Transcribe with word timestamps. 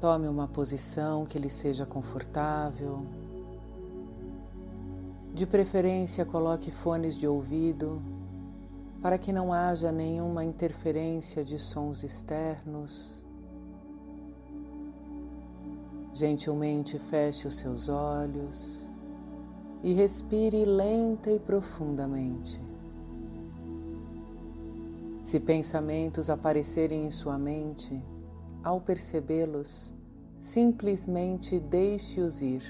Tome 0.00 0.28
uma 0.28 0.46
posição 0.46 1.26
que 1.26 1.40
lhe 1.40 1.50
seja 1.50 1.84
confortável. 1.84 3.04
De 5.34 5.44
preferência, 5.44 6.24
coloque 6.24 6.70
fones 6.70 7.16
de 7.16 7.26
ouvido 7.26 8.00
para 9.02 9.18
que 9.18 9.32
não 9.32 9.52
haja 9.52 9.90
nenhuma 9.90 10.44
interferência 10.44 11.44
de 11.44 11.58
sons 11.58 12.04
externos. 12.04 13.24
Gentilmente 16.14 16.96
feche 16.98 17.48
os 17.48 17.56
seus 17.56 17.88
olhos 17.88 18.88
e 19.82 19.92
respire 19.94 20.64
lenta 20.64 21.28
e 21.30 21.40
profundamente. 21.40 22.60
Se 25.24 25.40
pensamentos 25.40 26.30
aparecerem 26.30 27.04
em 27.04 27.10
sua 27.10 27.36
mente, 27.36 28.00
ao 28.62 28.80
percebê-los, 28.80 29.92
simplesmente 30.40 31.58
deixe-os 31.58 32.42
ir 32.42 32.62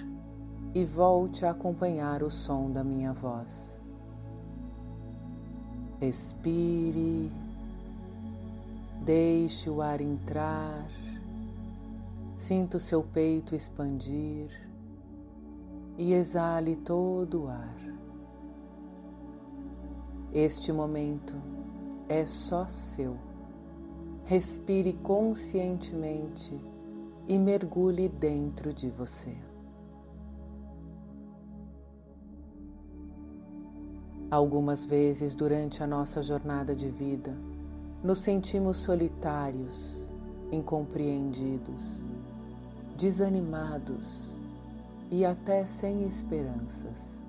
e 0.74 0.84
volte 0.84 1.46
a 1.46 1.50
acompanhar 1.50 2.22
o 2.22 2.30
som 2.30 2.70
da 2.70 2.84
minha 2.84 3.12
voz. 3.12 3.82
Respire, 6.00 7.32
deixe 9.04 9.68
o 9.68 9.82
ar 9.82 10.00
entrar, 10.00 10.88
sinta 12.36 12.76
o 12.76 12.80
seu 12.80 13.02
peito 13.02 13.54
expandir 13.54 14.50
e 15.96 16.12
exale 16.12 16.76
todo 16.76 17.44
o 17.44 17.48
ar. 17.48 17.76
Este 20.32 20.72
momento 20.72 21.34
é 22.08 22.24
só 22.26 22.68
seu. 22.68 23.27
Respire 24.28 24.92
conscientemente 24.92 26.54
e 27.26 27.38
mergulhe 27.38 28.10
dentro 28.10 28.74
de 28.74 28.90
você. 28.90 29.34
Algumas 34.30 34.84
vezes 34.84 35.34
durante 35.34 35.82
a 35.82 35.86
nossa 35.86 36.22
jornada 36.22 36.76
de 36.76 36.90
vida, 36.90 37.34
nos 38.04 38.18
sentimos 38.18 38.76
solitários, 38.76 40.06
incompreendidos, 40.52 42.02
desanimados 42.98 44.36
e 45.10 45.24
até 45.24 45.64
sem 45.64 46.06
esperanças. 46.06 47.26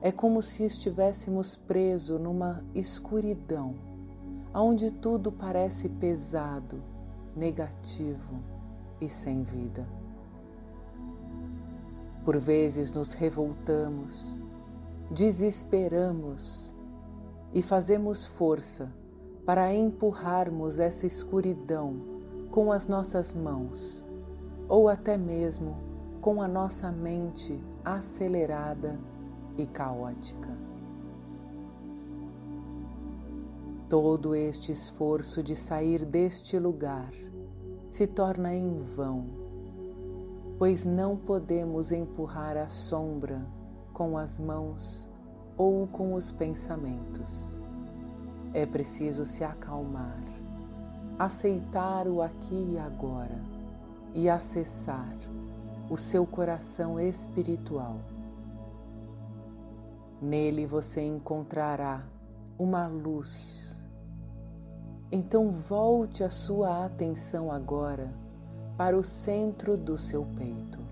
É 0.00 0.10
como 0.10 0.40
se 0.40 0.64
estivéssemos 0.64 1.56
presos 1.56 2.18
numa 2.18 2.64
escuridão, 2.74 3.74
onde 4.62 4.90
tudo 4.90 5.30
parece 5.30 5.88
pesado, 5.88 6.82
negativo 7.34 8.40
e 9.00 9.08
sem 9.08 9.42
vida. 9.42 9.86
Por 12.24 12.38
vezes 12.38 12.90
nos 12.90 13.12
revoltamos, 13.12 14.42
desesperamos 15.10 16.74
e 17.52 17.60
fazemos 17.60 18.26
força 18.26 18.90
para 19.44 19.72
empurrarmos 19.72 20.78
essa 20.78 21.06
escuridão 21.06 22.00
com 22.50 22.72
as 22.72 22.88
nossas 22.88 23.34
mãos 23.34 24.04
ou 24.68 24.88
até 24.88 25.16
mesmo 25.16 25.76
com 26.20 26.42
a 26.42 26.48
nossa 26.48 26.90
mente 26.90 27.60
acelerada 27.84 28.98
e 29.56 29.66
caótica. 29.66 30.65
Todo 33.88 34.34
este 34.34 34.72
esforço 34.72 35.44
de 35.44 35.54
sair 35.54 36.04
deste 36.04 36.58
lugar 36.58 37.12
se 37.88 38.04
torna 38.04 38.52
em 38.52 38.82
vão, 38.82 39.26
pois 40.58 40.84
não 40.84 41.16
podemos 41.16 41.92
empurrar 41.92 42.56
a 42.56 42.68
sombra 42.68 43.46
com 43.92 44.18
as 44.18 44.40
mãos 44.40 45.08
ou 45.56 45.86
com 45.86 46.14
os 46.14 46.32
pensamentos. 46.32 47.56
É 48.52 48.66
preciso 48.66 49.24
se 49.24 49.44
acalmar, 49.44 50.20
aceitar 51.16 52.08
o 52.08 52.20
aqui 52.20 52.72
e 52.72 52.78
agora 52.78 53.40
e 54.12 54.28
acessar 54.28 55.16
o 55.88 55.96
seu 55.96 56.26
coração 56.26 56.98
espiritual. 56.98 58.00
Nele 60.20 60.66
você 60.66 61.02
encontrará 61.02 62.02
uma 62.58 62.86
luz. 62.86 63.75
Então 65.10 65.50
volte 65.50 66.24
a 66.24 66.30
sua 66.30 66.84
atenção 66.84 67.50
agora 67.52 68.12
para 68.76 68.96
o 68.96 69.04
centro 69.04 69.76
do 69.76 69.96
seu 69.96 70.26
peito 70.36 70.86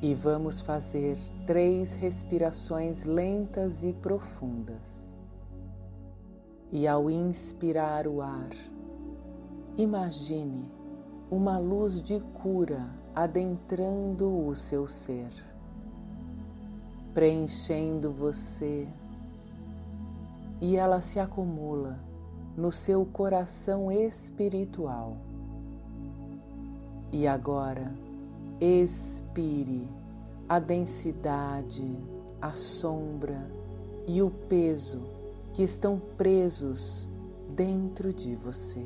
e 0.00 0.14
vamos 0.14 0.60
fazer 0.60 1.18
três 1.46 1.94
respirações 1.94 3.04
lentas 3.04 3.82
e 3.82 3.92
profundas. 3.92 5.08
E 6.70 6.86
ao 6.86 7.10
inspirar 7.10 8.06
o 8.06 8.20
ar, 8.20 8.50
imagine 9.76 10.70
uma 11.30 11.58
luz 11.58 12.00
de 12.00 12.20
cura 12.42 12.88
adentrando 13.14 14.46
o 14.46 14.54
seu 14.54 14.86
ser, 14.86 15.30
preenchendo 17.12 18.12
você, 18.12 18.86
e 20.60 20.76
ela 20.76 21.00
se 21.00 21.18
acumula 21.20 21.98
no 22.56 22.72
seu 22.72 23.06
coração 23.06 23.90
espiritual. 23.90 25.16
E 27.12 27.26
agora, 27.26 27.92
Expire 28.60 29.88
a 30.48 30.58
densidade, 30.58 31.96
a 32.42 32.56
sombra 32.56 33.48
e 34.04 34.20
o 34.20 34.30
peso 34.30 35.00
que 35.52 35.62
estão 35.62 36.00
presos 36.16 37.08
dentro 37.54 38.12
de 38.12 38.34
você. 38.34 38.84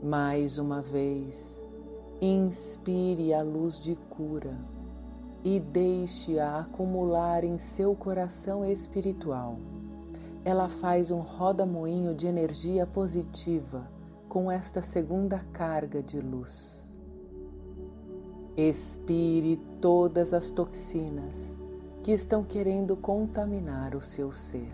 Mais 0.00 0.58
uma 0.58 0.80
vez, 0.80 1.68
inspire 2.20 3.34
a 3.34 3.42
luz 3.42 3.80
de 3.80 3.96
cura 3.96 4.56
e 5.44 5.58
deixe-a 5.58 6.60
acumular 6.60 7.44
em 7.44 7.58
seu 7.58 7.94
coração 7.94 8.64
espiritual. 8.64 9.58
Ela 10.44 10.68
faz 10.68 11.10
um 11.10 11.20
roda-moinho 11.20 12.14
de 12.14 12.26
energia 12.26 12.86
positiva 12.86 13.88
com 14.28 14.50
esta 14.50 14.80
segunda 14.80 15.38
carga 15.52 16.02
de 16.02 16.20
luz. 16.20 16.98
Expire 18.56 19.56
todas 19.80 20.34
as 20.34 20.50
toxinas 20.50 21.58
que 22.02 22.12
estão 22.12 22.42
querendo 22.42 22.96
contaminar 22.96 23.94
o 23.94 24.00
seu 24.00 24.32
ser. 24.32 24.72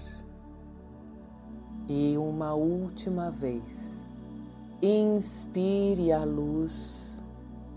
E 1.88 2.16
uma 2.18 2.54
última 2.54 3.30
vez, 3.30 4.04
inspire 4.82 6.12
a 6.12 6.24
luz 6.24 7.24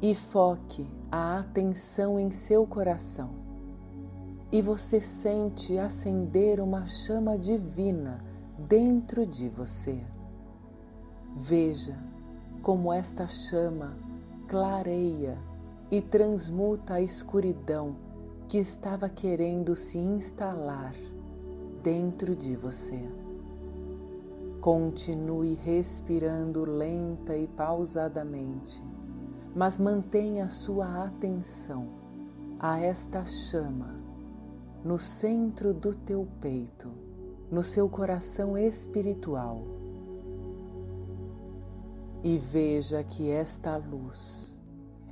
e 0.01 0.15
foque 0.15 0.98
a 1.11 1.39
atenção 1.39 2.19
em 2.19 2.31
seu 2.31 2.65
coração. 2.65 3.29
E 4.51 4.61
você 4.61 4.99
sente 4.99 5.77
acender 5.77 6.59
uma 6.59 6.85
chama 6.85 7.37
divina 7.37 8.23
dentro 8.57 9.25
de 9.25 9.47
você. 9.47 10.03
Veja 11.35 11.97
como 12.61 12.91
esta 12.91 13.27
chama 13.27 13.95
clareia 14.47 15.37
e 15.91 16.01
transmuta 16.01 16.95
a 16.95 17.01
escuridão 17.01 17.95
que 18.47 18.57
estava 18.57 19.07
querendo 19.07 19.75
se 19.75 19.97
instalar 19.97 20.95
dentro 21.83 22.35
de 22.35 22.55
você. 22.55 22.99
Continue 24.59 25.53
respirando 25.53 26.65
lenta 26.65 27.37
e 27.37 27.47
pausadamente, 27.47 28.83
mas 29.55 29.77
mantenha 29.77 30.49
sua 30.49 31.05
atenção 31.05 31.87
a 32.59 32.79
esta 32.79 33.25
chama 33.25 33.95
no 34.83 34.97
centro 34.99 35.73
do 35.73 35.93
teu 35.93 36.27
peito, 36.39 36.89
no 37.51 37.63
seu 37.63 37.89
coração 37.89 38.57
espiritual 38.57 39.79
e 42.23 42.37
veja 42.37 43.03
que 43.03 43.29
esta 43.29 43.77
luz, 43.77 44.59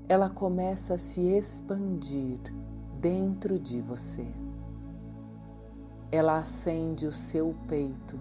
ela 0.10 0.30
começa 0.30 0.96
a 0.96 0.98
se 0.98 1.22
expandir 1.22 2.40
dentro 3.00 3.58
de 3.58 3.80
você. 3.80 4.28
Ela 6.12 6.38
acende 6.38 7.08
o 7.08 7.12
seu 7.12 7.56
peito, 7.68 8.20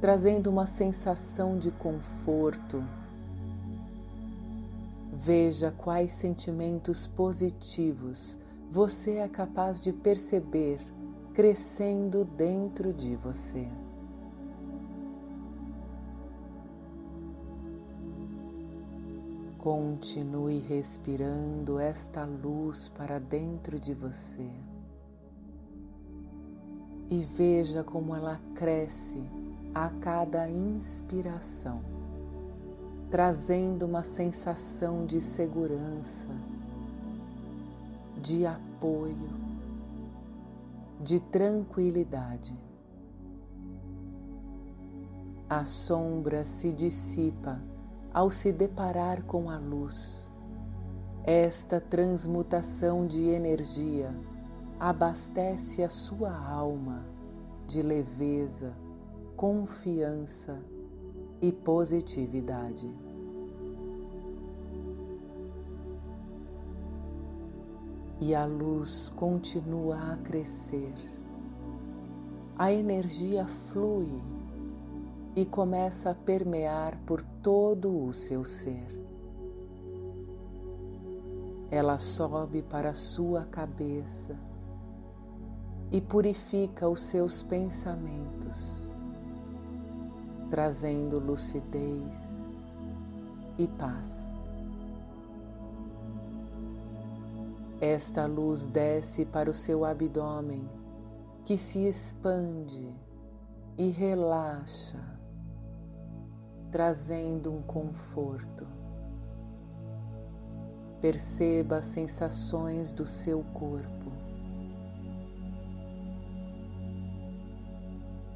trazendo 0.00 0.48
uma 0.48 0.66
sensação 0.66 1.58
de 1.58 1.70
conforto. 1.70 2.82
Veja 5.24 5.70
quais 5.70 6.10
sentimentos 6.10 7.06
positivos 7.06 8.40
você 8.68 9.18
é 9.18 9.28
capaz 9.28 9.80
de 9.80 9.92
perceber 9.92 10.80
crescendo 11.32 12.24
dentro 12.24 12.92
de 12.92 13.14
você. 13.14 13.68
Continue 19.58 20.58
respirando 20.58 21.78
esta 21.78 22.24
luz 22.24 22.88
para 22.88 23.20
dentro 23.20 23.78
de 23.78 23.94
você 23.94 24.50
e 27.08 27.24
veja 27.24 27.84
como 27.84 28.16
ela 28.16 28.40
cresce 28.56 29.22
a 29.72 29.88
cada 29.88 30.50
inspiração, 30.50 31.91
trazendo 33.12 33.84
uma 33.84 34.02
sensação 34.02 35.04
de 35.04 35.20
segurança, 35.20 36.28
de 38.16 38.46
apoio, 38.46 39.28
de 40.98 41.20
tranquilidade. 41.20 42.56
A 45.46 45.66
sombra 45.66 46.42
se 46.46 46.72
dissipa 46.72 47.60
ao 48.14 48.30
se 48.30 48.50
deparar 48.50 49.22
com 49.24 49.50
a 49.50 49.58
luz. 49.58 50.32
Esta 51.22 51.78
transmutação 51.82 53.06
de 53.06 53.28
energia 53.28 54.10
abastece 54.80 55.82
a 55.82 55.90
sua 55.90 56.34
alma 56.34 57.04
de 57.66 57.82
leveza, 57.82 58.72
confiança 59.36 60.71
e 61.42 61.50
positividade. 61.50 62.88
E 68.20 68.32
a 68.34 68.46
luz 68.46 69.08
continua 69.16 70.12
a 70.12 70.16
crescer. 70.18 70.94
A 72.56 72.72
energia 72.72 73.44
flui 73.46 74.22
e 75.34 75.44
começa 75.44 76.10
a 76.10 76.14
permear 76.14 76.96
por 77.04 77.24
todo 77.42 78.06
o 78.06 78.12
seu 78.12 78.44
ser. 78.44 79.02
Ela 81.68 81.98
sobe 81.98 82.62
para 82.62 82.90
a 82.90 82.94
sua 82.94 83.46
cabeça 83.46 84.38
e 85.90 86.00
purifica 86.00 86.88
os 86.88 87.02
seus 87.02 87.42
pensamentos, 87.42 88.91
trazendo 90.52 91.18
lucidez 91.18 92.36
e 93.56 93.66
paz. 93.66 94.38
Esta 97.80 98.26
luz 98.26 98.66
desce 98.66 99.24
para 99.24 99.48
o 99.48 99.54
seu 99.54 99.82
abdômen, 99.82 100.68
que 101.42 101.56
se 101.56 101.86
expande 101.86 102.94
e 103.78 103.88
relaxa 103.88 105.00
trazendo 106.70 107.50
um 107.50 107.62
conforto. 107.62 108.66
Perceba 111.00 111.78
as 111.78 111.86
sensações 111.86 112.92
do 112.92 113.06
seu 113.06 113.42
corpo. 113.54 114.12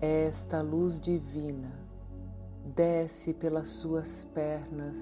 Esta 0.01 0.63
luz 0.63 0.99
divina 0.99 1.86
desce 2.77 3.33
pelas 3.33 3.71
suas 3.71 4.25
pernas, 4.33 4.97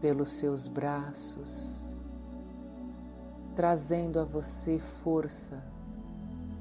pelos 0.00 0.28
seus 0.28 0.68
braços, 0.68 2.00
trazendo 3.56 4.20
a 4.20 4.24
você 4.24 4.78
força, 5.02 5.60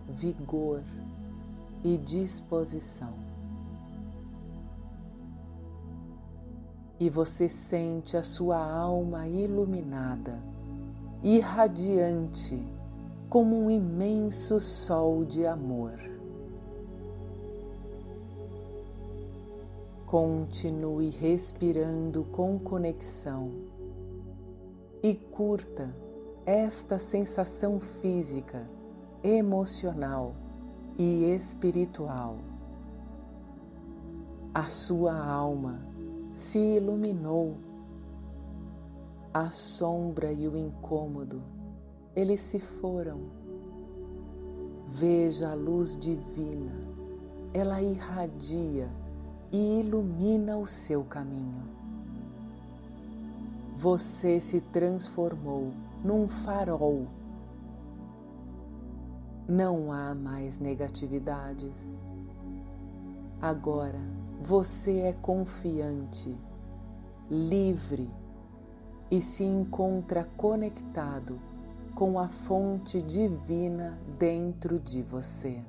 vigor 0.08 0.82
e 1.84 1.98
disposição. 1.98 3.28
e 7.00 7.10
você 7.10 7.48
sente 7.48 8.18
a 8.18 8.24
sua 8.24 8.58
alma 8.58 9.28
iluminada, 9.28 10.40
irradiante, 11.24 12.60
como 13.30 13.56
um 13.56 13.70
imenso 13.70 14.60
sol 14.60 15.24
de 15.24 15.46
amor. 15.46 16.17
Continue 20.08 21.10
respirando 21.10 22.24
com 22.32 22.58
conexão 22.58 23.52
e 25.04 25.14
curta 25.14 25.94
esta 26.46 26.98
sensação 26.98 27.78
física, 27.82 28.66
emocional 29.22 30.34
e 30.98 31.26
espiritual. 31.36 32.38
A 34.54 34.70
sua 34.70 35.14
alma 35.14 35.82
se 36.34 36.58
iluminou. 36.58 37.58
A 39.34 39.50
sombra 39.50 40.32
e 40.32 40.48
o 40.48 40.56
incômodo, 40.56 41.44
eles 42.16 42.40
se 42.40 42.60
foram. 42.62 43.24
Veja 44.88 45.52
a 45.52 45.54
luz 45.54 45.98
divina, 45.98 46.72
ela 47.54 47.82
irradia 47.82 48.90
e 49.52 49.80
ilumina 49.80 50.58
o 50.58 50.68
seu 50.68 51.04
caminho. 51.04 51.64
Você 53.78 54.42
se 54.42 54.60
transformou 54.60 55.72
num 56.04 56.28
farol. 56.28 57.08
Não 59.48 59.92
há 59.92 60.14
mais 60.16 60.60
negatividades. 60.60 62.00
Agora, 63.42 64.00
você 64.42 65.00
é 65.02 65.14
confiante, 65.14 66.36
livre 67.30 68.10
e 69.10 69.22
se 69.22 69.44
encontra 69.44 70.28
conectado 70.36 71.40
com 71.96 72.20
a 72.20 72.28
fonte 72.28 73.02
divina 73.02 73.98
dentro 74.20 74.80
de 74.80 75.02
você. 75.02 75.62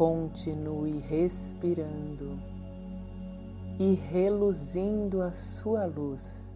Continue 0.00 0.98
respirando 0.98 2.40
e 3.78 3.92
reluzindo 3.92 5.20
a 5.20 5.34
sua 5.34 5.84
luz 5.84 6.48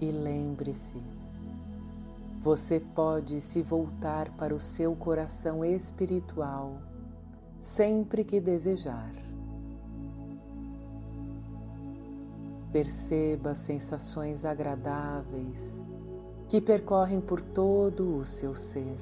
E 0.00 0.10
lembre-se, 0.10 1.00
você 2.40 2.80
pode 2.80 3.40
se 3.40 3.62
voltar 3.62 4.28
para 4.32 4.52
o 4.52 4.58
seu 4.58 4.96
coração 4.96 5.64
espiritual 5.64 6.82
sempre 7.62 8.24
que 8.24 8.40
desejar. 8.40 9.27
Perceba 12.72 13.54
sensações 13.54 14.44
agradáveis 14.44 15.84
que 16.48 16.60
percorrem 16.60 17.20
por 17.20 17.42
todo 17.42 18.18
o 18.18 18.26
seu 18.26 18.54
ser. 18.54 18.96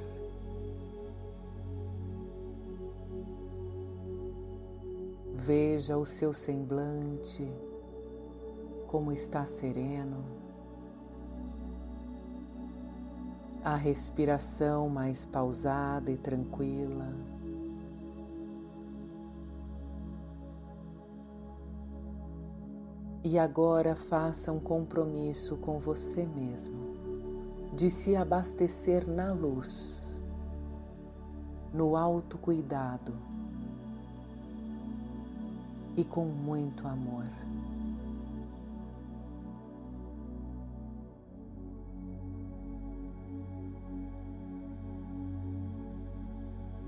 Veja 5.34 5.96
o 5.96 6.04
seu 6.06 6.34
semblante, 6.34 7.48
como 8.88 9.12
está 9.12 9.46
sereno. 9.46 10.46
a 13.66 13.74
respiração 13.74 14.88
mais 14.88 15.24
pausada 15.26 16.08
e 16.08 16.16
tranquila. 16.16 17.12
E 23.28 23.40
agora 23.40 23.96
faça 23.96 24.52
um 24.52 24.60
compromisso 24.60 25.56
com 25.56 25.80
você 25.80 26.24
mesmo 26.24 26.94
de 27.74 27.90
se 27.90 28.14
abastecer 28.14 29.04
na 29.04 29.32
luz, 29.32 30.16
no 31.74 31.96
autocuidado 31.96 33.12
e 35.96 36.04
com 36.04 36.24
muito 36.24 36.86
amor. 36.86 37.24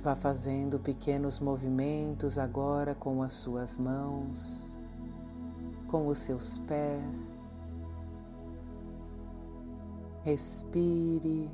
Vá 0.01 0.15
fazendo 0.15 0.79
pequenos 0.79 1.41
movimentos 1.41 2.39
agora 2.39 2.95
com 2.95 3.25
as 3.25 3.33
suas 3.33 3.77
mãos, 3.77 4.78
com 5.89 6.07
os 6.07 6.19
seus 6.19 6.59
pés. 6.59 7.41
Respire. 10.23 11.51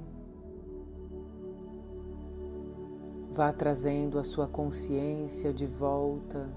Vá 3.33 3.53
trazendo 3.53 4.19
a 4.19 4.25
sua 4.25 4.47
consciência 4.47 5.53
de 5.53 5.67
volta 5.67 6.49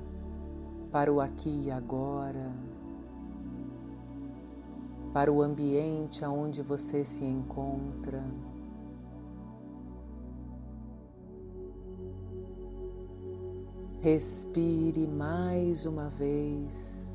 para 0.92 1.12
o 1.12 1.20
aqui 1.22 1.64
e 1.66 1.72
agora. 1.72 2.52
para 5.14 5.32
o 5.32 5.42
ambiente 5.42 6.24
aonde 6.24 6.62
você 6.62 7.04
se 7.04 7.26
encontra. 7.26 8.24
Respire 14.00 15.08
mais 15.08 15.88
uma 15.88 16.08
vez. 16.08 17.07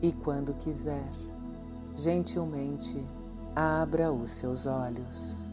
E 0.00 0.12
quando 0.12 0.54
quiser, 0.54 1.10
gentilmente 1.96 3.04
abra 3.56 4.12
os 4.12 4.30
seus 4.30 4.66
olhos. 4.66 5.47